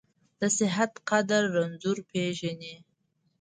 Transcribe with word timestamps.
د 0.39 0.41
صحت 0.57 0.91
قدر 1.09 1.43
رنځور 1.55 1.97
پېژني. 2.09 2.75